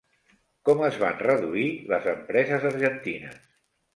[0.69, 3.37] Com es van reduir les empreses argentines?